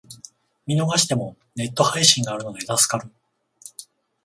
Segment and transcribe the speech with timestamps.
[0.65, 3.11] 見逃してもネット配信があるので助かる